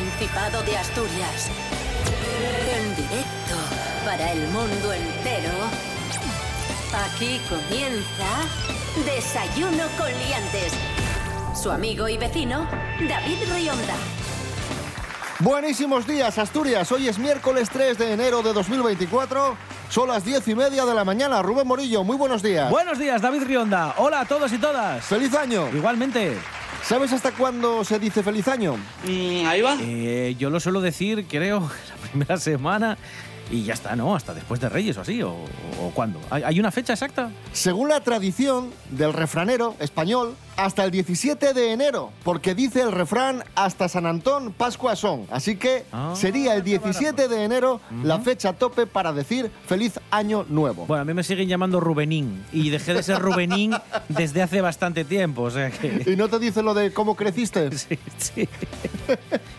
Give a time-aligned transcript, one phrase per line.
[0.00, 1.50] Principado de Asturias.
[2.74, 3.54] En directo
[4.06, 5.52] para el mundo entero.
[7.04, 8.48] Aquí comienza
[9.04, 10.72] Desayuno con Liantes.
[11.54, 12.66] Su amigo y vecino,
[13.06, 13.94] David Rionda.
[15.40, 16.90] Buenísimos días, Asturias.
[16.92, 19.54] Hoy es miércoles 3 de enero de 2024.
[19.90, 21.42] Son las diez y media de la mañana.
[21.42, 22.70] Rubén Morillo, muy buenos días.
[22.70, 23.96] Buenos días, David Rionda.
[23.98, 25.04] Hola a todos y todas.
[25.04, 25.68] ¡Feliz año!
[25.74, 26.38] Igualmente.
[26.90, 28.74] ¿Sabes hasta cuándo se dice feliz año?
[29.04, 29.76] Mm, ahí va.
[29.80, 32.98] Eh, yo lo suelo decir, creo, la primera semana
[33.48, 34.16] y ya está, ¿no?
[34.16, 35.36] Hasta después de Reyes o así, o,
[35.80, 36.20] o cuándo.
[36.30, 37.30] ¿Hay, hay una fecha exacta?
[37.52, 40.34] Según la tradición del refranero español,
[40.64, 45.26] hasta el 17 de enero, porque dice el refrán hasta San Antón, Pascua son.
[45.30, 50.44] Así que Ah, sería el 17 de enero la fecha tope para decir feliz año
[50.48, 50.86] nuevo.
[50.86, 53.74] Bueno, a mí me siguen llamando Rubenín y dejé de ser Rubenín
[54.08, 56.04] desde hace bastante tiempo, o sea que...
[56.06, 57.70] ¿Y no te dice lo de cómo creciste?
[57.80, 58.48] Sí, sí.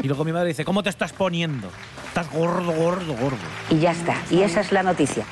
[0.04, 1.70] Y luego mi madre dice, ¿cómo te estás poniendo?
[2.08, 3.38] Estás gordo, gordo, gordo.
[3.70, 4.16] Y ya está.
[4.30, 5.26] Y esa es la noticia.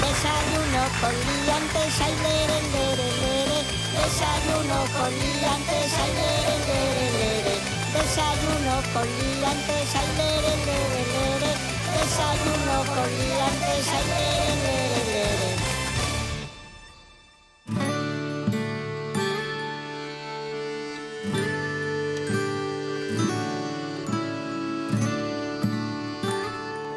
[0.00, 1.10] Desayuno con
[1.44, 3.29] liantes, ay, lere, lere, lere.
[4.00, 7.54] Desayuno con liantes, ay, lere, lere, lere.
[7.94, 11.52] Desayuno con liantes, ay, lere, lere, lere.
[11.96, 15.50] Desayuno con liantes, ay, lere, lere, lere.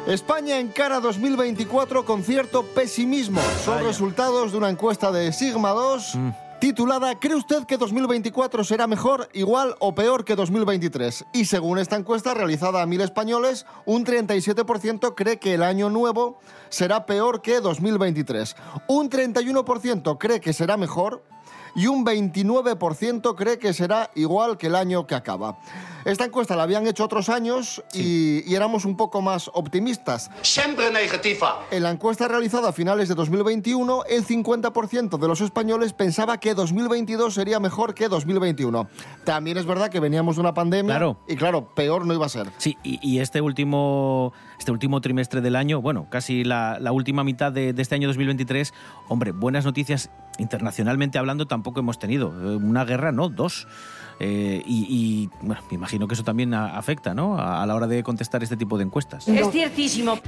[0.06, 3.40] España encara 2024 con cierto pesimismo.
[3.64, 3.86] Son Vaya.
[3.88, 6.43] resultados de una encuesta de Sigma 2 Mm.
[6.64, 11.26] Titulada ¿Cree usted que 2024 será mejor, igual o peor que 2023?
[11.34, 16.38] Y según esta encuesta realizada a mil españoles, un 37% cree que el año nuevo
[16.70, 18.56] será peor que 2023.
[18.88, 21.22] Un 31% cree que será mejor
[21.76, 25.58] y un 29% cree que será igual que el año que acaba.
[26.04, 30.30] Esta encuesta la habían hecho otros años y, y éramos un poco más optimistas.
[30.42, 31.60] Siempre negativa.
[31.70, 36.54] En la encuesta realizada a finales de 2021, el 50% de los españoles pensaba que
[36.54, 38.88] 2022 sería mejor que 2021.
[39.24, 41.18] También es verdad que veníamos de una pandemia Claro.
[41.28, 42.48] y claro, peor no iba a ser.
[42.58, 47.24] Sí, y, y este último este último trimestre del año, bueno, casi la, la última
[47.24, 48.72] mitad de, de este año 2023,
[49.08, 52.28] hombre, buenas noticias internacionalmente hablando tampoco hemos tenido.
[52.28, 53.66] Eh, Una guerra, no, dos.
[54.20, 57.36] Eh, y, y, bueno, me imagino que eso también a- afecta, ¿no?
[57.38, 59.26] A, a la hora de contestar este tipo de encuestas.
[59.28, 60.18] Es ciertísimo.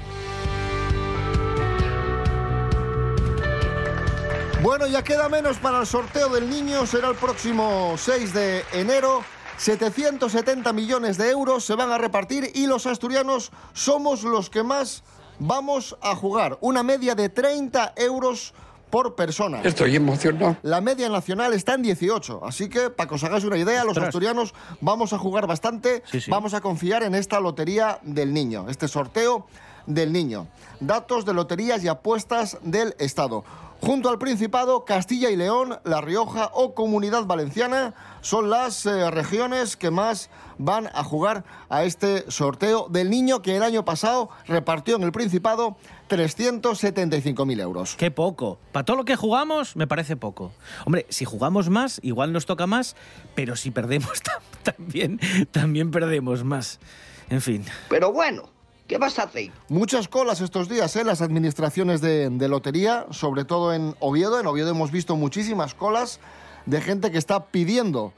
[4.63, 9.23] Bueno, ya queda menos para el sorteo del niño, será el próximo 6 de enero.
[9.59, 15.03] 770 millones de euros se van a repartir y los asturianos somos los que más
[15.39, 16.59] vamos a jugar.
[16.61, 18.53] Una media de 30 euros
[18.91, 19.61] por persona.
[19.63, 20.57] Estoy emocionado.
[20.63, 23.97] La media nacional está en 18, así que para que os hagáis una idea, los
[23.99, 26.31] asturianos vamos a jugar bastante, Sí, sí.
[26.31, 29.47] vamos a confiar en esta lotería del niño, este sorteo
[29.87, 30.47] del niño.
[30.81, 33.45] Datos de loterías y apuestas del Estado.
[33.81, 39.77] Junto al Principado, Castilla y León, La Rioja o Comunidad Valenciana son las eh, regiones
[39.77, 40.29] que más
[40.59, 45.13] van a jugar a este sorteo del niño que el año pasado repartió en el
[45.13, 45.77] Principado
[46.09, 47.95] 375.000 euros.
[47.97, 48.59] Qué poco.
[48.73, 50.53] Para todo lo que jugamos, me parece poco.
[50.85, 52.97] Hombre, si jugamos más, igual nos toca más,
[53.35, 55.21] pero si perdemos tam- también,
[55.53, 56.81] también perdemos más.
[57.29, 57.65] En fin.
[57.89, 58.49] Pero bueno,
[58.87, 59.51] ¿qué vas a hacer?
[59.69, 64.41] Muchas colas estos días en las administraciones de, de lotería, sobre todo en Oviedo.
[64.41, 66.21] En Oviedo hemos visto muchísimas colas
[66.67, 68.13] de gente que está pidiendo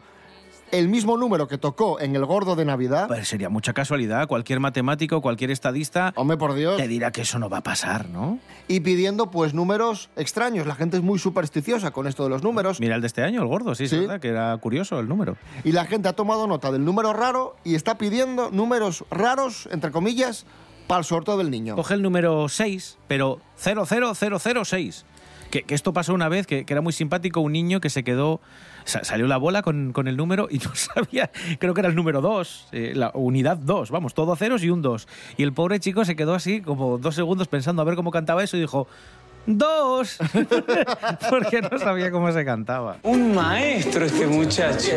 [0.73, 3.09] el mismo número que tocó en el gordo de Navidad.
[3.09, 4.27] Pues sería mucha casualidad.
[4.29, 6.77] Cualquier matemático, cualquier estadista Hombre, por Dios.
[6.77, 8.39] te dirá que eso no va a pasar, ¿no?
[8.69, 10.67] Y pidiendo pues números extraños.
[10.67, 12.81] La gente es muy supersticiosa con esto de los números.
[12.81, 15.37] Mira el de este año, el gordo, sí, es verdad, que era curioso el número.
[15.65, 19.91] Y la gente ha tomado nota del número raro y está pidiendo números raros, entre
[19.91, 20.47] comillas,
[20.87, 21.77] para el sorteo del niño.
[21.77, 25.05] Coge el número 6, pero 00006.
[25.51, 28.05] Que, que esto pasó una vez, que, que era muy simpático, un niño que se
[28.05, 28.41] quedó,
[28.89, 32.21] salió la bola con, con el número y no sabía, creo que era el número
[32.21, 35.09] 2, la unidad 2, vamos, todo ceros y un 2.
[35.37, 38.43] Y el pobre chico se quedó así como dos segundos pensando a ver cómo cantaba
[38.43, 38.87] eso y dijo,
[39.47, 40.19] ¡dos!
[41.31, 42.99] Porque no sabía cómo se cantaba.
[43.03, 44.93] Un maestro este muchacho.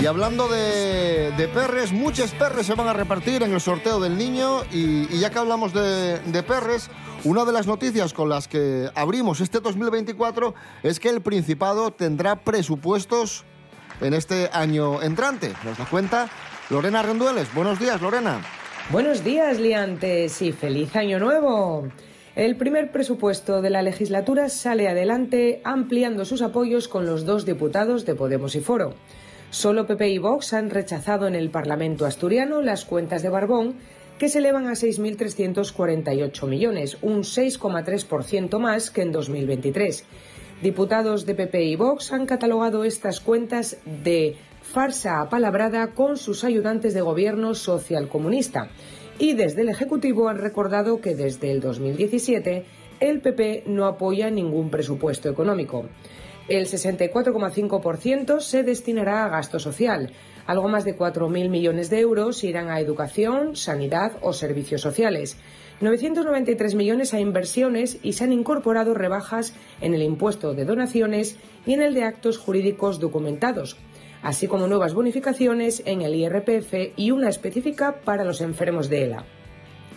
[0.00, 4.16] Y hablando de, de perres, muchos perres se van a repartir en el sorteo del
[4.16, 4.62] niño.
[4.72, 6.88] Y, ya que hablamos de, de perres,
[7.24, 10.54] una de las noticias con las que abrimos este 2024
[10.84, 13.44] es que el Principado tendrá presupuestos
[14.00, 15.52] en este año entrante.
[15.64, 16.28] Nos da cuenta
[16.70, 17.52] Lorena Rendueles.
[17.52, 18.40] Buenos días, Lorena.
[18.90, 21.88] Buenos días, liantes, y feliz año nuevo.
[22.36, 28.06] El primer presupuesto de la legislatura sale adelante ampliando sus apoyos con los dos diputados
[28.06, 28.94] de Podemos y Foro.
[29.50, 33.76] Solo PP y Vox han rechazado en el Parlamento asturiano las cuentas de Barbón,
[34.18, 40.04] que se elevan a 6.348 millones, un 6,3% más que en 2023.
[40.62, 46.92] Diputados de PP y Vox han catalogado estas cuentas de farsa apalabrada con sus ayudantes
[46.92, 48.68] de gobierno socialcomunista.
[49.18, 52.66] Y desde el Ejecutivo han recordado que desde el 2017
[53.00, 55.86] el PP no apoya ningún presupuesto económico.
[56.48, 60.12] El 64,5% se destinará a gasto social.
[60.46, 65.36] Algo más de 4.000 millones de euros irán a educación, sanidad o servicios sociales.
[65.82, 69.52] 993 millones a inversiones y se han incorporado rebajas
[69.82, 71.36] en el impuesto de donaciones
[71.66, 73.76] y en el de actos jurídicos documentados,
[74.22, 79.24] así como nuevas bonificaciones en el IRPF y una específica para los enfermos de ELA.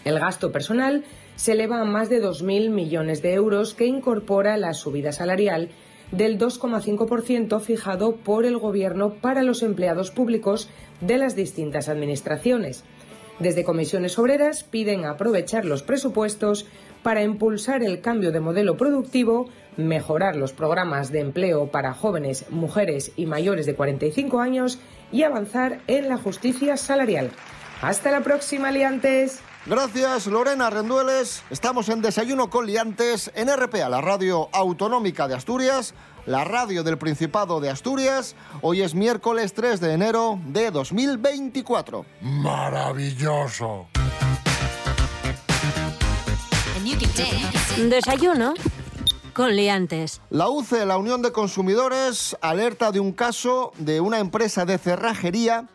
[0.04, 1.06] El gasto personal
[1.38, 5.70] se eleva a más de 2.000 millones de euros que incorpora la subida salarial
[6.12, 10.70] del 2,5% fijado por el Gobierno para los empleados públicos
[11.00, 12.84] de las distintas administraciones.
[13.40, 16.68] Desde comisiones obreras piden aprovechar los presupuestos
[17.02, 23.12] para impulsar el cambio de modelo productivo, mejorar los programas de empleo para jóvenes, mujeres
[23.16, 24.80] y mayores de 45 años
[25.12, 27.32] y avanzar en la justicia salarial.
[27.82, 29.42] Hasta la próxima, liantes.
[29.66, 31.44] Gracias, Lorena Rendueles.
[31.52, 35.94] Estamos en Desayuno con Liantes en RPA, la radio autonómica de Asturias,
[36.26, 38.36] la radio del Principado de Asturias.
[38.62, 42.06] Hoy es miércoles 3 de enero de 2024.
[42.22, 43.86] Maravilloso.
[47.78, 48.56] Desayuno
[49.34, 50.22] con liantes.
[50.32, 55.68] La UCE, la Unión de Consumidores, alerta de un caso de una empresa de cerrajería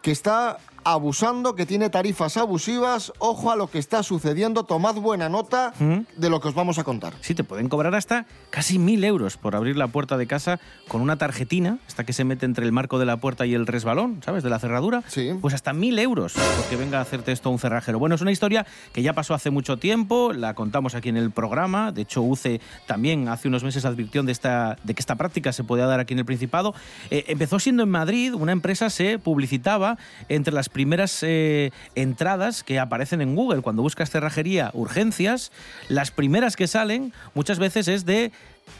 [0.00, 3.12] que está abusando, que tiene tarifas abusivas.
[3.18, 4.62] Ojo a lo que está sucediendo.
[4.62, 5.74] Tomad buena nota
[6.16, 7.14] de lo que os vamos a contar.
[7.20, 11.00] Sí, te pueden cobrar hasta casi mil euros por abrir la puerta de casa con
[11.00, 14.22] una tarjetina, esta que se mete entre el marco de la puerta y el resbalón,
[14.24, 14.44] ¿sabes?
[14.44, 15.02] De la cerradura.
[15.08, 15.32] Sí.
[15.40, 17.98] Pues hasta mil euros porque venga a hacerte esto un cerrajero.
[17.98, 21.32] Bueno, es una historia que ya pasó hace mucho tiempo, la contamos aquí en el
[21.32, 21.90] programa.
[21.90, 25.64] De hecho, UCE también hace unos meses advirtió de, esta, de que esta práctica se
[25.64, 26.74] podía dar aquí en el Principado.
[27.10, 29.98] Eh, empezó siendo en Madrid, una empresa se publicitaba
[30.28, 33.62] entre las primeras eh, entradas que aparecen en Google.
[33.62, 35.50] Cuando buscas cerrajería, urgencias,
[35.88, 38.30] las primeras que salen muchas veces es de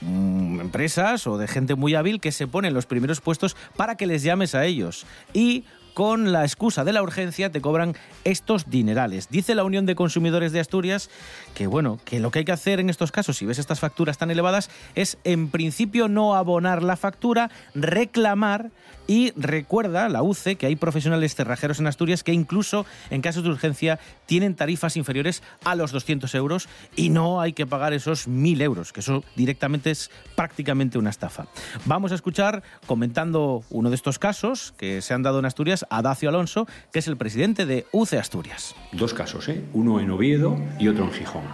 [0.03, 3.97] mm, empresas o de gente muy hábil que se pone en los primeros puestos para
[3.97, 5.07] que les llames a ellos.
[5.33, 5.65] Y
[5.97, 9.31] con la excusa de la urgencia te cobran estos dinerales.
[9.31, 11.09] Dice la Unión de Consumidores de Asturias
[11.55, 14.19] que bueno, que lo que hay que hacer en estos casos, si ves estas facturas
[14.19, 18.73] tan elevadas, es en principio no abonar la factura, reclamar
[19.07, 23.51] y recuerda la UCE que hay profesionales cerrajeros en Asturias que incluso en casos de
[23.51, 28.61] urgencia tienen tarifas inferiores a los 200 euros y no hay que pagar esos 1.000
[28.63, 31.47] euros, que eso directamente es prácticamente una estafa.
[31.85, 36.03] Vamos a escuchar comentando uno de estos casos que se han dado en Asturias a
[36.03, 38.75] Dacio Alonso, que es el presidente de UCE Asturias.
[38.93, 39.63] Dos casos, ¿eh?
[39.73, 41.45] uno en Oviedo y otro en Gijón.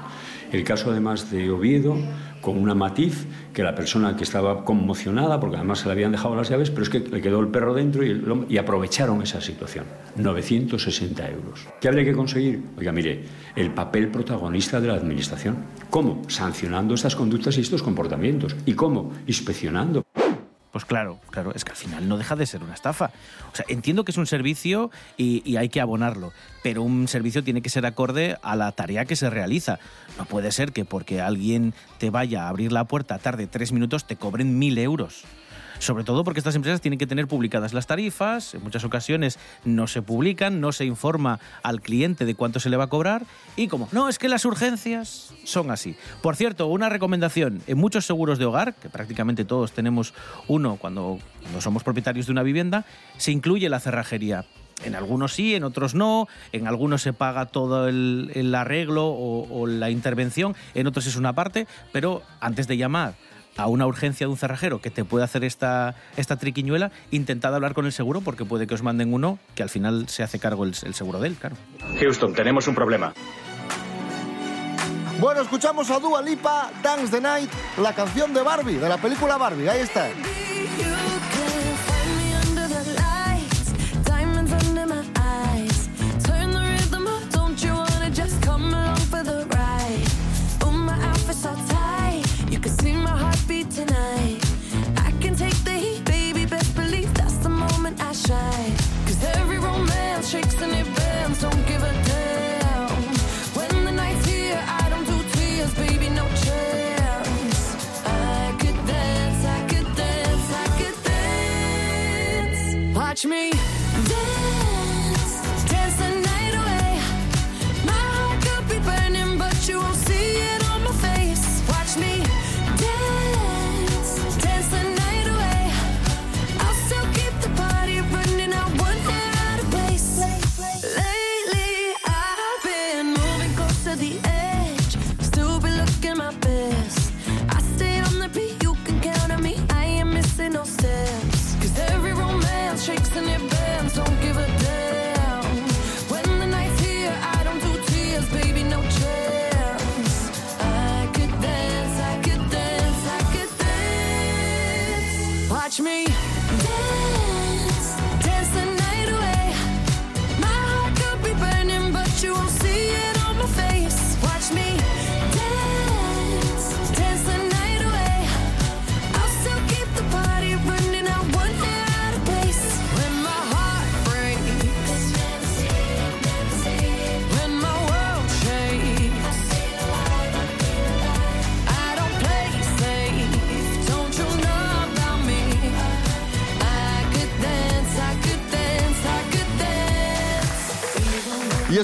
[0.53, 1.97] El caso además de Oviedo,
[2.43, 6.37] con una matiz que la persona que estaba conmocionada, porque además se le habían dejado
[6.37, 9.87] las llaves, pero es que le quedó el perro dentro y, y aprovecharon esa situación.
[10.17, 11.67] 960 euros.
[11.81, 12.63] ¿Qué habría que conseguir?
[12.77, 13.25] Oiga, mire,
[13.57, 15.57] el papel protagonista de la Administración.
[15.89, 16.23] ¿Cómo?
[16.29, 18.55] Sancionando estas conductas y estos comportamientos.
[18.67, 19.13] ¿Y cómo?
[19.27, 20.05] Inspeccionando.
[20.73, 23.11] Pues claro, claro, es que al final no deja de ser una estafa.
[23.53, 27.45] O sea, entiendo que es un servicio y, y hay que abonarlo, pero un servicio
[27.45, 29.79] tiene que ser acorde a la tarea que se realiza.
[30.17, 34.07] No puede ser que porque alguien te vaya a abrir la puerta tarde tres minutos
[34.07, 35.25] te cobren mil euros.
[35.83, 39.89] Sobre todo porque estas empresas tienen que tener publicadas las tarifas, en muchas ocasiones no
[39.89, 43.25] se publican, no se informa al cliente de cuánto se le va a cobrar
[43.57, 45.97] y como, no, es que las urgencias son así.
[46.23, 50.15] Por cierto, una recomendación, en muchos seguros de hogar, que prácticamente todos tenemos
[50.47, 52.85] uno cuando, cuando somos propietarios de una vivienda,
[53.17, 54.45] se incluye la cerrajería.
[54.85, 59.91] En algunos sí, en otros no, en algunos se paga todo el, arreglo o la
[59.91, 63.15] intervención, en otros es una parte, pero antes de llamar
[63.57, 67.75] a una urgencia de un cerrajero que te puede hacer esta, esta triquiñuela, intentad hablar
[67.75, 70.65] con el seguro porque puede que os manden uno que al final se hace cargo
[70.65, 71.57] el, el seguro de él, claro.
[72.01, 73.13] Houston, tenemos un problema.
[75.21, 79.37] Bueno, escuchamos a Dua Lipa, Dance the Night, la canción de Barbie, de la película
[79.37, 79.69] Barbie.
[79.69, 80.09] Ahí está.
[113.13, 113.82] watch me.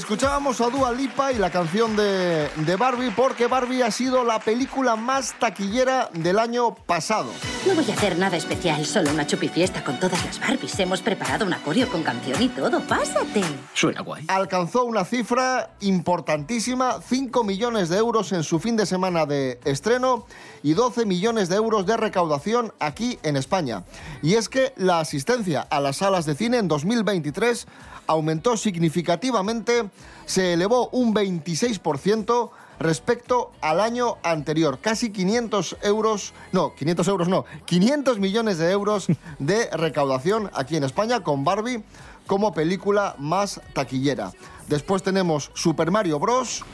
[0.08, 4.40] Escuchábamos a Dua Lipa y la canción de, de Barbie porque Barbie ha sido la
[4.40, 7.30] película más taquillera del año pasado.
[7.66, 10.80] No voy a hacer nada especial, solo una chupifiesta con todas las Barbies.
[10.80, 12.80] Hemos preparado un acorio con canción y todo.
[12.80, 13.42] Pásate.
[13.74, 14.24] Suena guay.
[14.28, 20.24] Alcanzó una cifra importantísima, 5 millones de euros en su fin de semana de estreno
[20.62, 23.84] y 12 millones de euros de recaudación aquí en España.
[24.22, 27.66] Y es que la asistencia a las salas de cine en 2023
[28.08, 29.88] aumentó significativamente,
[30.26, 32.50] se elevó un 26%
[32.80, 34.78] respecto al año anterior.
[34.80, 39.06] Casi 500 euros, no, 500 euros no, 500 millones de euros
[39.38, 41.84] de recaudación aquí en España con Barbie
[42.26, 44.32] como película más taquillera.
[44.68, 46.64] Después tenemos Super Mario Bros.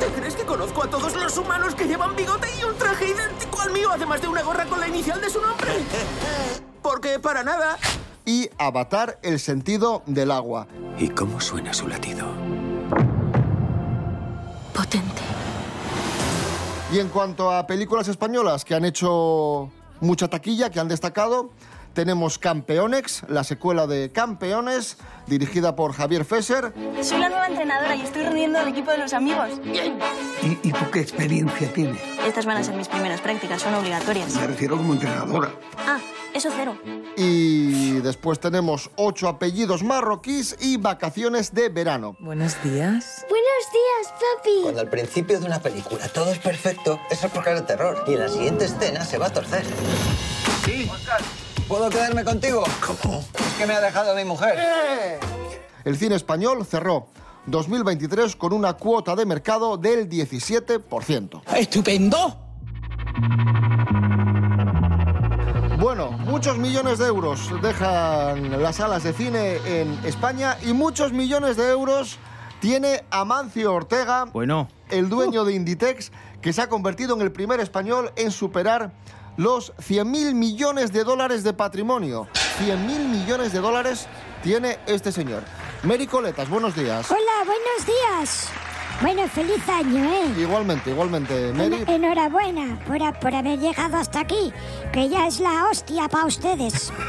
[0.00, 3.60] ¿Te crees que conozco a todos los humanos que llevan bigote y un traje idéntico
[3.60, 5.70] al mío, además de una gorra con la inicial de su nombre?
[6.82, 7.78] Porque para nada.
[8.30, 10.68] Y Avatar El sentido del agua.
[11.00, 12.28] ¿Y cómo suena su latido?
[14.72, 15.22] Potente.
[16.92, 21.50] Y en cuanto a películas españolas que han hecho mucha taquilla, que han destacado,
[21.92, 26.72] tenemos Campeonex, la secuela de Campeones, dirigida por Javier Fesser.
[27.02, 29.50] Soy la nueva entrenadora y estoy reuniendo al equipo de los amigos.
[29.64, 32.00] ¿Y, y tú qué experiencia tienes?
[32.26, 34.34] Estas van a ser mis primeras prácticas, son obligatorias.
[34.34, 35.50] Me refiero como entrenadora.
[35.86, 35.98] Ah,
[36.34, 36.76] eso cero.
[37.16, 42.16] Y después tenemos ocho apellidos marroquíes y vacaciones de verano.
[42.20, 43.26] Buenos días.
[43.28, 44.62] Buenos días, papi.
[44.62, 48.04] Cuando al principio de una película todo es perfecto, eso es porque es de terror.
[48.06, 49.64] Y en la siguiente escena se va a torcer.
[50.64, 50.88] Sí.
[51.70, 52.64] ¿Puedo quedarme contigo?
[52.84, 53.20] ¿Cómo?
[53.20, 55.20] Es que me ha dejado mi mujer.
[55.84, 57.06] El cine español cerró
[57.46, 61.42] 2023 con una cuota de mercado del 17%.
[61.56, 62.36] ¡Estupendo!
[65.78, 71.56] Bueno, muchos millones de euros dejan las salas de cine en España y muchos millones
[71.56, 72.18] de euros
[72.58, 76.10] tiene Amancio Ortega, Bueno, el dueño de Inditex,
[76.42, 78.90] que se ha convertido en el primer español en superar
[79.40, 82.28] los 100.000 millones de dólares de patrimonio.
[82.58, 82.76] 100.000
[83.08, 84.06] millones de dólares
[84.42, 85.42] tiene este señor.
[85.82, 87.10] Mary Coletas, buenos días.
[87.10, 88.50] Hola, buenos días.
[89.00, 90.34] Bueno, feliz año, ¿eh?
[90.40, 91.84] Igualmente, igualmente, Mary.
[91.86, 94.52] En- enhorabuena por, a- por haber llegado hasta aquí,
[94.92, 96.92] que ya es la hostia para ustedes.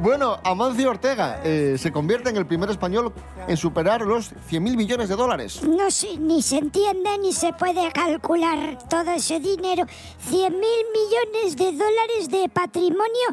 [0.00, 3.12] Bueno, Amancio Ortega eh, se convierte en el primer español
[3.46, 5.62] en superar los 100.000 millones de dólares.
[5.62, 9.84] No sé, ni se entiende ni se puede calcular todo ese dinero.
[10.28, 10.60] 100 mil
[10.92, 13.28] millones de dólares de patrimonio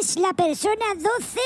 [0.00, 1.40] es la persona 12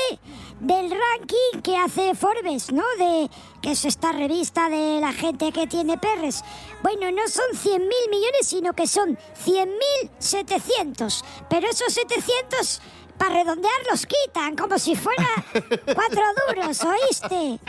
[0.59, 2.83] del ranking que hace Forbes, ¿no?
[2.97, 3.29] De
[3.61, 6.43] que es esta revista de la gente que tiene perres.
[6.81, 11.23] Bueno, no son 100 mil millones, sino que son 100 mil 700.
[11.49, 12.81] Pero esos 700
[13.17, 15.27] para redondear los quitan, como si fuera
[15.93, 17.59] cuatro duros, ¿oíste?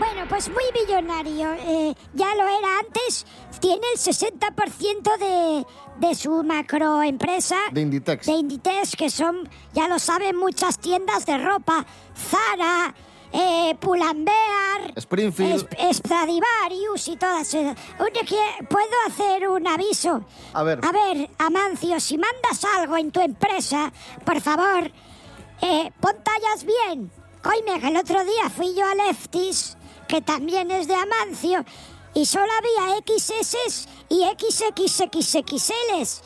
[0.00, 1.52] Bueno, pues muy millonario.
[1.52, 3.26] eh, ya lo era antes.
[3.60, 5.66] Tiene el 60% de,
[6.08, 7.56] de su macroempresa.
[7.70, 8.24] De Inditex.
[8.26, 11.84] De Inditex, que son, ya lo saben, muchas tiendas de ropa.
[12.16, 12.94] Zara,
[13.32, 15.68] eh, Pull&Bear, Springfield.
[15.92, 17.76] Stradivarius y todas esas.
[17.98, 20.24] ¿puedo hacer un aviso?
[20.54, 20.80] A ver.
[20.82, 23.92] A ver, Amancio, si mandas algo en tu empresa,
[24.24, 24.90] por favor,
[25.60, 27.10] eh, pon tallas bien.
[27.42, 29.76] Coime, que el otro día fui yo a Lefties,
[30.10, 31.64] que también es de Amancio,
[32.14, 36.22] y solo había XS y XXXXLs.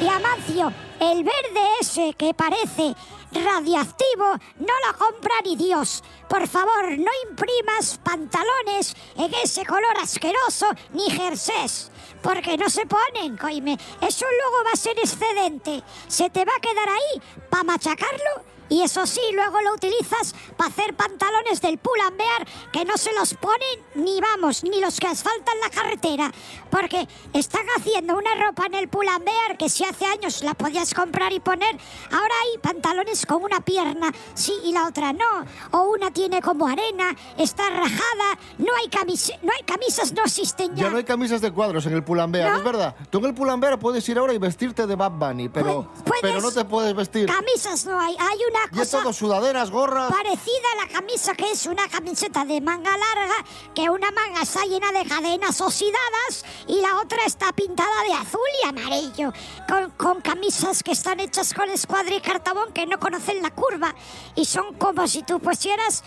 [0.00, 2.94] Y Amancio, el verde ese que parece
[3.32, 6.04] radiactivo no lo compra ni Dios.
[6.28, 11.90] Por favor, no imprimas pantalones en ese color asqueroso ni jerseys.
[12.22, 13.76] Porque no se ponen, coime.
[14.00, 15.82] Eso luego va a ser excedente.
[16.06, 20.68] Se te va a quedar ahí para machacarlo y eso sí, luego lo utilizas para
[20.68, 24.98] hacer pantalones del pull and bear que no se los ponen ni vamos, ni los
[24.98, 26.32] que asfaltan la carretera.
[26.70, 30.54] Porque están haciendo una ropa en el pull and bear que si hace años la
[30.54, 31.76] podías comprar y poner,
[32.10, 35.46] ahora hay pantalones con una pierna, sí, y la otra no.
[35.70, 40.74] O una tiene como arena, está rajada, no hay, camis no hay camisas, no existen
[40.74, 40.86] ya.
[40.86, 42.58] Ya no hay camisas de cuadros en el Pull&Bear, ¿No?
[42.58, 42.96] es verdad.
[43.08, 46.50] Tú en el Pull&Bear puedes ir ahora y vestirte de Bad Bunny, pero, pero no
[46.50, 47.26] te puedes vestir.
[47.26, 50.12] Camisas no hay, hay una Y es todo sudaderas, gorras.
[50.12, 53.44] parecida a la camisa que es una camiseta de manga larga,
[53.74, 58.40] que una manga está llena de cadenas oxidadas y la otra está pintada de azul
[58.62, 59.32] y amarillo,
[59.68, 63.94] con, con camisas que están hechas con escuadra y cartabón que no conocen la curva
[64.34, 66.02] y son como si tú pusieras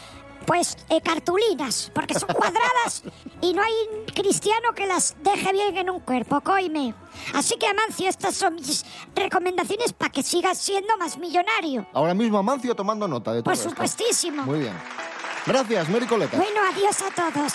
[0.48, 3.04] pues eh, cartulinas, porque son cuadradas
[3.42, 3.74] y no hay
[4.16, 6.96] cristiano que las deje bien en un cuerpo, coime.
[7.34, 11.86] Así que Amancio, estas son mis recomendaciones para que sigas siendo más millonario.
[11.94, 13.70] Ahora mismo Amancio tomando nota de todo Por esto.
[13.70, 14.44] supuestísimo.
[14.44, 14.74] Muy bien.
[15.46, 16.38] Gracias, Mary Coleta.
[16.38, 17.54] Bueno, adiós a todos.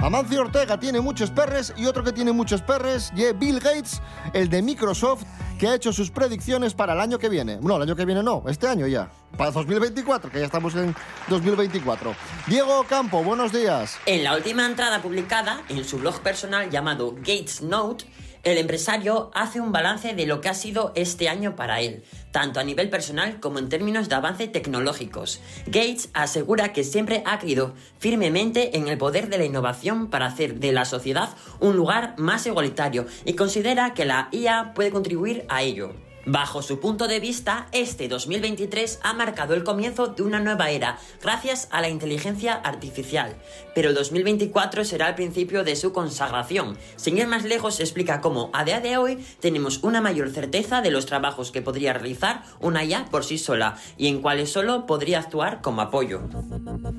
[0.00, 4.00] Amancio Ortega tiene muchos perres y otro que tiene muchos perres y Bill Gates,
[4.32, 5.24] el de Microsoft,
[5.58, 7.58] que ha hecho sus predicciones para el año que viene.
[7.60, 9.10] No, el año que viene no, este año ya.
[9.36, 10.94] Para 2024, que ya estamos en
[11.28, 12.14] 2024.
[12.46, 13.98] Diego Campo, buenos días.
[14.06, 18.04] En la última entrada publicada en su blog personal llamado Gates Note,
[18.48, 22.60] el empresario hace un balance de lo que ha sido este año para él, tanto
[22.60, 25.40] a nivel personal como en términos de avance tecnológicos.
[25.66, 30.60] Gates asegura que siempre ha creído firmemente en el poder de la innovación para hacer
[30.60, 31.30] de la sociedad
[31.60, 35.94] un lugar más igualitario y considera que la IA puede contribuir a ello.
[36.30, 40.98] Bajo su punto de vista, este 2023 ha marcado el comienzo de una nueva era,
[41.22, 43.34] gracias a la inteligencia artificial.
[43.78, 46.76] Pero el 2024 será el principio de su consagración.
[46.96, 50.90] Sin ir más lejos, explica cómo, a día de hoy, tenemos una mayor certeza de
[50.90, 55.20] los trabajos que podría realizar una IA por sí sola, y en cuales solo podría
[55.20, 56.22] actuar como apoyo.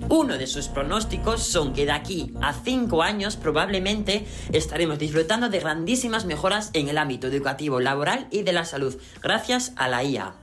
[0.07, 5.59] Uno de sus pronósticos son que de aquí a 5 años probablemente estaremos disfrutando de
[5.59, 10.33] grandísimas mejoras en el ámbito educativo, laboral y de la salud, gracias a la IA.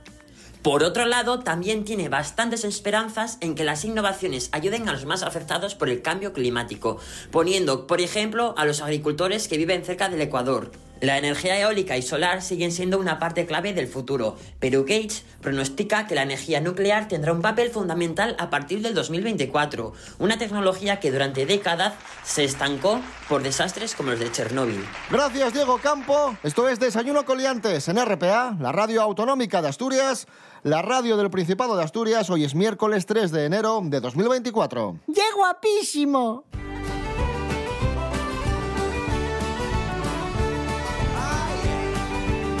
[0.67, 5.23] Por otro lado, también tiene bastantes esperanzas en que las innovaciones ayuden a los más
[5.23, 6.97] afectados por el cambio climático,
[7.31, 10.69] poniendo, por ejemplo, a los agricultores que viven cerca del Ecuador.
[11.01, 16.07] La energía eólica y solar siguen siendo una parte clave del futuro, pero Gates pronostica
[16.07, 21.11] que la energía nuclear tendrá un papel fundamental a partir del 2024, una tecnología que
[21.11, 24.83] durante décadas se estancó por desastres como los de Chernóbil.
[25.11, 26.35] Gracias, Diego Campo.
[26.43, 30.27] Esto es Desayuno Coliantes en RPA, la radio autonómica de Asturias,
[30.63, 32.29] la radio del Principado de Asturias.
[32.29, 34.99] Hoy es miércoles 3 de enero de 2024.
[35.13, 36.45] ¡Qué guapísimo!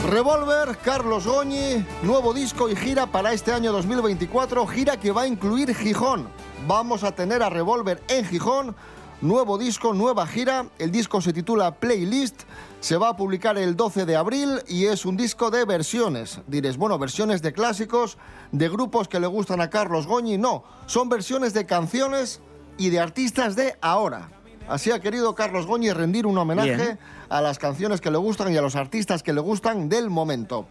[0.07, 5.27] Revolver, Carlos Goñi, nuevo disco y gira para este año 2024, gira que va a
[5.27, 6.29] incluir Gijón.
[6.65, 8.73] Vamos a tener a Revolver en Gijón,
[9.19, 10.67] nuevo disco, nueva gira.
[10.79, 12.43] El disco se titula Playlist,
[12.79, 16.39] se va a publicar el 12 de abril y es un disco de versiones.
[16.47, 18.17] Diréis, bueno, versiones de clásicos,
[18.53, 20.37] de grupos que le gustan a Carlos Goñi.
[20.37, 22.39] No, son versiones de canciones
[22.77, 24.29] y de artistas de ahora.
[24.67, 26.99] Así ha querido Carlos Goñi rendir un homenaje Bien.
[27.29, 30.67] a las canciones que le gustan y a los artistas que le gustan del momento.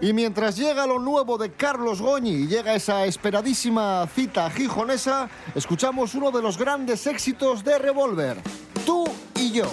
[0.00, 6.14] Y mientras llega lo nuevo de Carlos Goñi y llega esa esperadísima cita gijonesa, escuchamos
[6.14, 8.38] uno de los grandes éxitos de Revolver,
[8.86, 9.70] Tú y yo.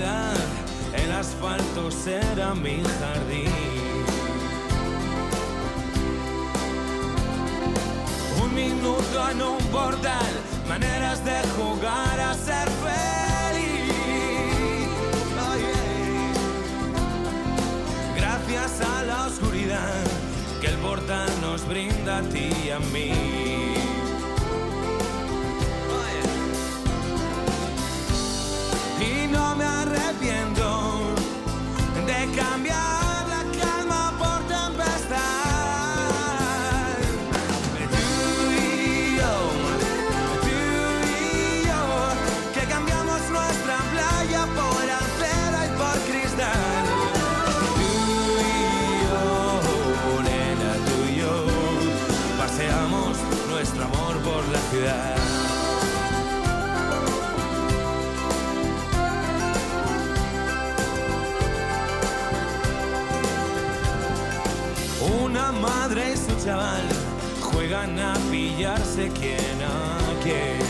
[0.00, 3.50] El asfalto será mi jardín.
[8.42, 10.32] Un minuto en un portal,
[10.68, 13.92] maneras de jugar a ser feliz.
[18.16, 20.04] Gracias a la oscuridad
[20.60, 23.69] que el portal nos brinda a ti y a mí.
[29.60, 30.66] me arrepiento
[32.06, 35.18] de cambiar la calma por tempestad.
[37.94, 38.04] Tú
[38.50, 39.34] y yo,
[40.44, 40.56] tú
[41.08, 41.82] y yo,
[42.54, 46.84] que cambiamos nuestra playa por acera y por cristal.
[47.60, 47.82] Tú
[48.40, 48.60] y
[49.04, 49.20] yo,
[50.28, 51.34] nena, tú y yo,
[52.38, 53.12] paseamos
[53.50, 55.59] nuestro amor por la ciudad.
[65.90, 66.82] Madre y su chaval
[67.40, 70.60] juegan a pillarse quién a quién.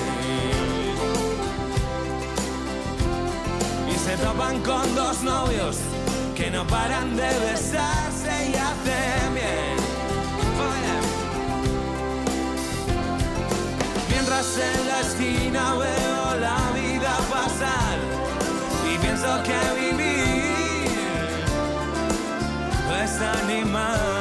[3.91, 5.77] Y se topan con dos novios
[6.35, 9.77] que no paran de besarse y hacen bien.
[14.09, 17.99] Mientras en la esquina veo la vida pasar
[18.91, 20.41] y pienso que vivir
[23.05, 24.20] es animal.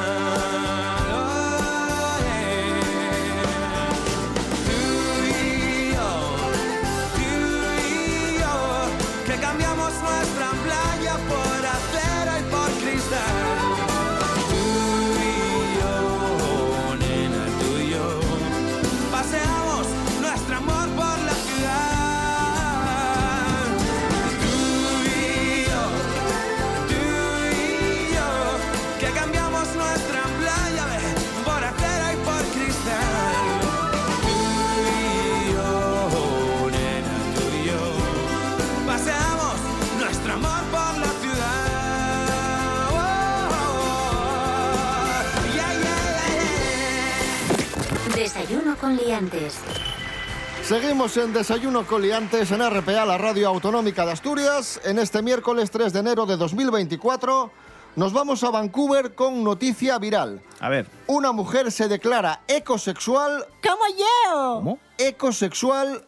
[51.00, 54.82] Seguimos en Desayuno Coliantes en RPA, la radio autonómica de Asturias.
[54.84, 57.52] En este miércoles 3 de enero de 2024
[57.96, 60.42] nos vamos a Vancouver con noticia viral.
[60.60, 60.88] A ver.
[61.08, 63.46] Una mujer se declara ecosexual.
[63.64, 64.56] ¡Como yo!
[64.56, 64.80] ¿Cómo?
[64.98, 66.04] Ecosexual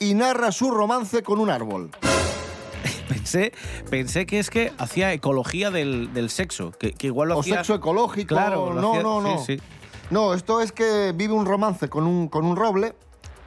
[0.00, 1.92] y narra su romance con un árbol.
[3.08, 3.52] Pensé,
[3.90, 7.58] pensé que es que hacía ecología del, del sexo, que, que igual lo O hacía...
[7.58, 8.34] sexo ecológico.
[8.34, 9.38] Claro, no, hacía- no, no.
[9.38, 9.62] sí, sí.
[10.10, 12.96] No, esto es que vive un romance con un, con un roble,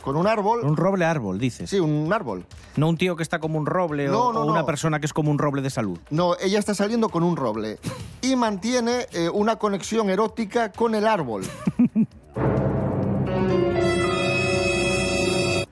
[0.06, 0.62] con un árbol.
[0.64, 1.70] Un roble árbol, dices.
[1.70, 2.46] Sí, un árbol.
[2.78, 4.66] No un tío que está como un roble No, o, no, o una no.
[4.66, 5.98] persona que es como un roble de salud.
[6.12, 7.80] No, ella está saliendo con un roble
[8.22, 11.44] y mantiene eh, una conexión erótica con el árbol.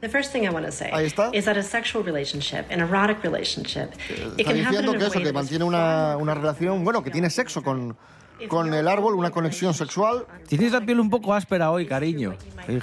[0.02, 1.30] The first thing I want to say Ahí está.
[1.34, 5.06] is that a sexual relationship, an erotic relationship, it Está can happen diciendo in que
[5.06, 7.96] a eso, que mantiene una, una relación, bueno, que tiene sexo con,
[8.50, 10.26] con el árbol, una conexión sexual.
[10.48, 12.36] Tienes la piel un poco áspera hoy, cariño.
[12.68, 12.80] Ahí,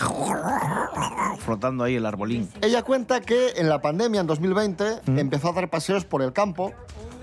[1.38, 2.48] Flotando ahí el arbolín.
[2.60, 5.18] Ella cuenta que en la pandemia, en 2020, Mm.
[5.18, 6.72] empezó a dar paseos por el campo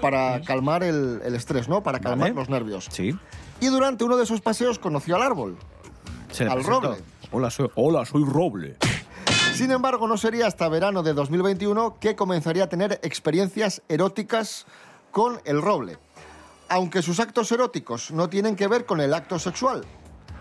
[0.02, 1.84] para calmar el, el estrés, ¿no?
[1.84, 2.36] Para calmar Vale.
[2.36, 2.88] los nervios.
[2.92, 3.16] Sí.
[3.60, 5.58] Y durante uno de esos paseos conoció al árbol.
[6.32, 6.82] Se Al presentó.
[6.82, 6.98] roble.
[7.32, 8.78] Hola soy, hola, soy roble.
[9.54, 14.66] Sin embargo, no sería hasta verano de 2021 que comenzaría a tener experiencias eróticas
[15.12, 15.98] con el roble.
[16.70, 19.86] Aunque sus actos eróticos no tienen que ver con el acto sexual.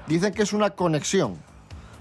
[0.07, 1.37] Dicen que es una conexión,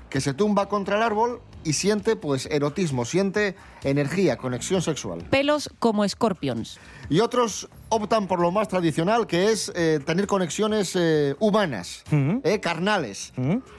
[0.10, 5.26] que se tumba contra el árbol y siente pues erotismo, siente energía, conexión sexual.
[5.30, 6.80] Pelos como scorpions.
[7.10, 12.60] Y otros optan por lo más tradicional, que es eh, tener conexiones eh, humanas, eh,
[12.60, 13.34] carnales.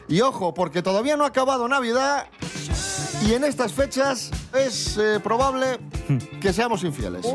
[0.09, 2.27] Y ojo, porque todavía no ha acabado Navidad
[3.25, 5.79] y en estas fechas es eh, probable
[6.41, 7.27] que seamos infieles.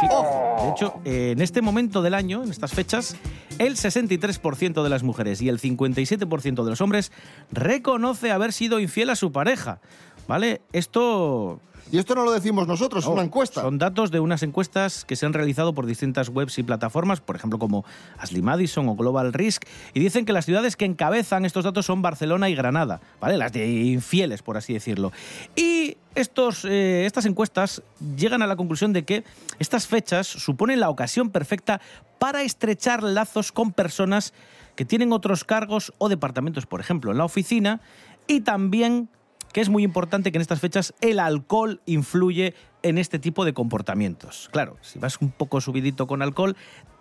[0.00, 0.06] Sí.
[0.06, 3.16] De hecho, en este momento del año, en estas fechas,
[3.58, 7.12] el 63% de las mujeres y el 57% de los hombres
[7.52, 9.80] reconoce haber sido infiel a su pareja.
[10.26, 10.62] ¿Vale?
[10.72, 11.60] Esto
[11.92, 13.60] Y esto no lo decimos nosotros, es una encuesta.
[13.60, 17.36] Son datos de unas encuestas que se han realizado por distintas webs y plataformas, por
[17.36, 17.84] ejemplo como
[18.18, 22.02] Ashley Madison o Global Risk, y dicen que las ciudades que encabezan estos datos son
[22.02, 23.36] Barcelona y Granada, ¿vale?
[23.36, 25.12] Las de infieles, por así decirlo.
[25.56, 27.82] Y estos, eh, estas encuestas
[28.16, 29.24] llegan a la conclusión de que
[29.58, 31.80] estas fechas suponen la ocasión perfecta
[32.18, 34.32] para estrechar lazos con personas
[34.76, 37.80] que tienen otros cargos o departamentos, por ejemplo, en la oficina,
[38.26, 39.08] y también
[39.54, 43.54] que es muy importante que en estas fechas el alcohol influye en este tipo de
[43.54, 44.50] comportamientos.
[44.52, 46.56] Claro, si vas un poco subidito con alcohol,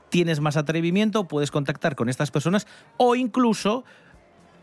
[0.09, 3.85] tienes más atrevimiento, puedes contactar con estas personas o incluso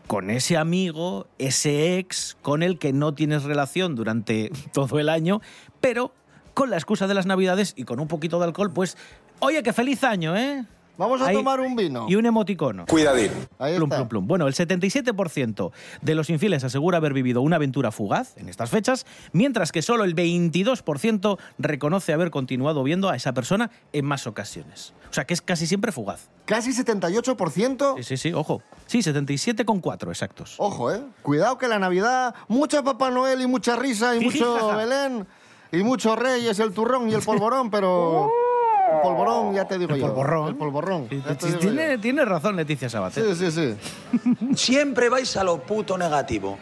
[0.07, 5.41] con ese amigo, ese ex con el que no tienes relación durante todo el año,
[5.81, 6.13] pero
[6.53, 8.95] con la excusa de las navidades y con un poquito de alcohol, pues,
[9.39, 10.65] oye, qué feliz año, ¿eh?
[11.01, 12.05] Vamos a Ahí- tomar un vino.
[12.07, 12.85] Y un emoticono.
[12.85, 13.31] Cuidadín.
[13.57, 13.97] Ahí Plum, está.
[13.97, 14.27] plum, plum.
[14.27, 15.71] Bueno, el 77%
[16.03, 20.03] de los infieles asegura haber vivido una aventura fugaz en estas fechas, mientras que solo
[20.03, 24.93] el 22% reconoce haber continuado viendo a esa persona en más ocasiones.
[25.09, 26.29] O sea, que es casi siempre fugaz.
[26.45, 27.95] Casi 78%.
[27.97, 28.61] Sí, sí, sí, ojo.
[28.85, 30.55] Sí, 77,4 exactos.
[30.59, 31.01] Ojo, ¿eh?
[31.23, 34.75] Cuidado que la Navidad, mucha Papá Noel y mucha risa y mucho.
[34.75, 35.25] Belén
[35.71, 38.29] y mucho Reyes, el turrón y el polvorón, pero...
[38.95, 40.07] El polvorón, ya te digo El yo.
[40.07, 41.07] polvorón.
[41.11, 43.35] El digo Tiene, tiene razón Leticia Sabater.
[43.35, 44.55] Sí, sí, sí.
[44.55, 46.57] Siempre vais a lo puto negativo.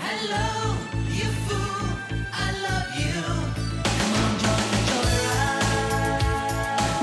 [0.00, 0.74] Hello.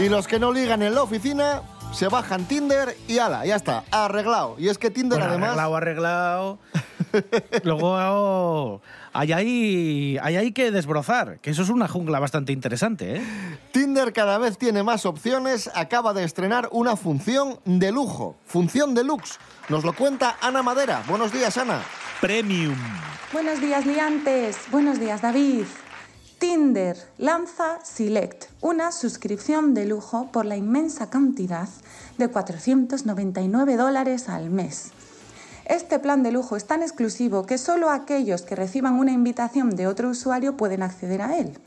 [0.02, 1.62] Y los que no ligan en la oficina
[1.94, 4.56] se bajan Tinder y ala, ya está, arreglado.
[4.58, 5.50] Y es que Tinder Bueno, además...
[5.50, 6.60] arreglado, arreglado.
[7.64, 8.82] Luego
[9.14, 13.22] hay ahí, hay ahí que desbrozar, que eso es una jungla bastante interesante, ¿eh?
[13.72, 19.40] Tinder cada vez tiene más opciones, acaba de estrenar una función de lujo, función deluxe.
[19.70, 21.04] Nos lo cuenta Ana Madera.
[21.08, 21.82] Buenos días, Ana.
[22.20, 22.76] Premium.
[23.34, 24.58] Buenos días, liantes.
[24.72, 25.66] Buenos días, David.
[26.40, 31.70] Tinder lanza Select, una suscripción de lujo por la inmensa cantidad
[32.18, 34.92] de 499 dólares al mes.
[35.66, 39.88] Este plan de lujo es tan exclusivo que solo aquellos que reciban una invitación de
[39.88, 41.58] otro usuario pueden acceder a él.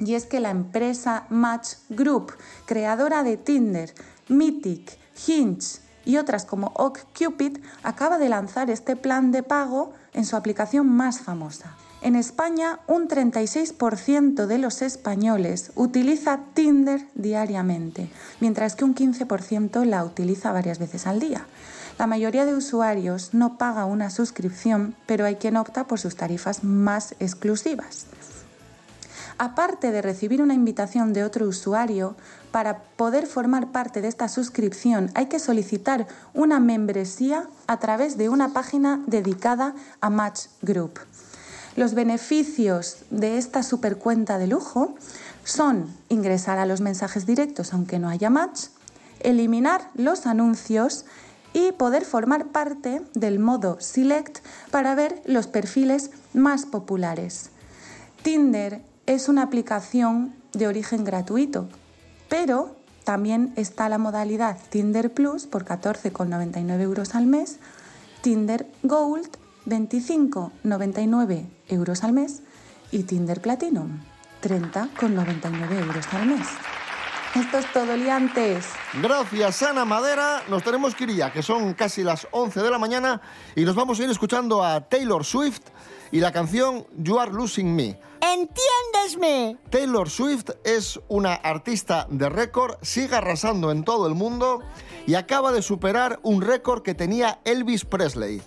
[0.00, 2.32] Y es que la empresa Match Group,
[2.66, 3.94] creadora de Tinder,
[4.28, 10.36] Mythic, Hinge y otras como OkCupid, acaba de lanzar este plan de pago en su
[10.36, 11.76] aplicación más famosa.
[12.02, 18.10] En España, un 36% de los españoles utiliza Tinder diariamente,
[18.40, 21.46] mientras que un 15% la utiliza varias veces al día.
[21.98, 26.64] La mayoría de usuarios no paga una suscripción, pero hay quien opta por sus tarifas
[26.64, 28.06] más exclusivas.
[29.38, 32.16] Aparte de recibir una invitación de otro usuario,
[32.50, 38.28] para poder formar parte de esta suscripción hay que solicitar una membresía a través de
[38.28, 41.00] una página dedicada a Match Group.
[41.74, 44.94] Los beneficios de esta supercuenta de lujo
[45.42, 48.66] son ingresar a los mensajes directos aunque no haya match,
[49.18, 51.06] eliminar los anuncios
[51.54, 54.40] y poder formar parte del modo Select
[54.70, 57.48] para ver los perfiles más populares.
[58.22, 61.68] Tinder es una aplicación de origen gratuito,
[62.28, 67.58] pero también está la modalidad Tinder Plus por 14,99 euros al mes,
[68.20, 69.28] Tinder Gold
[69.66, 72.42] 25,99 euros al mes
[72.90, 74.00] y Tinder Platinum
[74.42, 76.46] 30,99 euros al mes.
[77.34, 78.66] Esto es todo, liantes.
[79.02, 80.44] Gracias, Ana Madera.
[80.48, 83.20] Nos tenemos que ir ya, que son casi las 11 de la mañana,
[83.56, 85.62] y nos vamos a ir escuchando a Taylor Swift
[86.12, 87.98] y la canción You Are Losing Me.
[88.20, 89.58] ¡Entiéndesme!
[89.68, 94.60] Taylor Swift es una artista de récord, sigue arrasando en todo el mundo
[95.04, 98.42] y acaba de superar un récord que tenía Elvis Presley.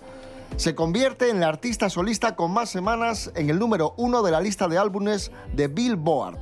[0.56, 4.40] Se convierte en la artista solista con más semanas en el número uno de la
[4.40, 6.38] lista de álbumes de Billboard.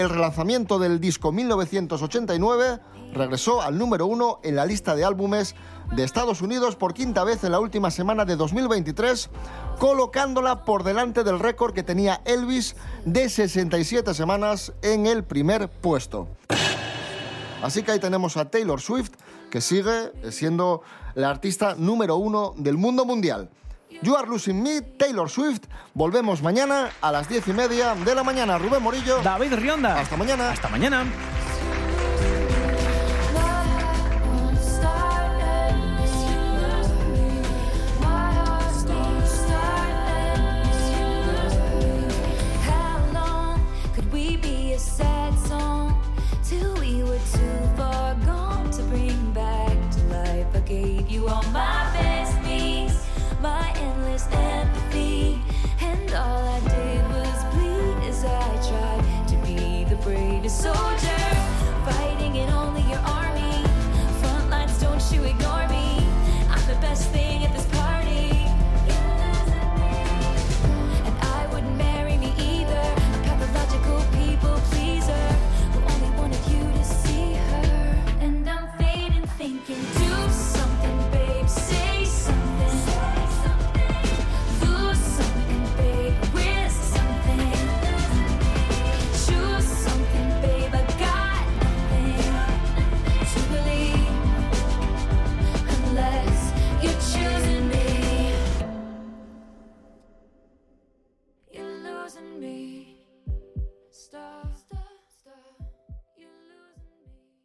[0.00, 2.80] El relanzamiento del disco 1989
[3.12, 5.54] regresó al número uno en la lista de álbumes
[5.94, 9.28] de Estados Unidos por quinta vez en la última semana de 2023,
[9.78, 16.28] colocándola por delante del récord que tenía Elvis de 67 semanas en el primer puesto.
[17.62, 19.12] Así que ahí tenemos a Taylor Swift,
[19.50, 20.80] que sigue siendo
[21.14, 23.50] la artista número uno del mundo mundial.
[24.02, 25.64] You Are Losing Me, Taylor Swift.
[25.92, 28.56] Volvemos mañana a las diez y media de la mañana.
[28.56, 29.20] Rubén Morillo.
[29.22, 30.00] David Rionda.
[30.00, 30.52] Hasta mañana.
[30.52, 31.04] Hasta mañana.
[42.64, 43.60] How long
[43.94, 46.00] could we be a sad song
[46.42, 50.46] till we were too far gone to bring back to life?
[50.54, 53.04] I gave you all my best beats,
[53.42, 53.74] my
[54.28, 54.79] and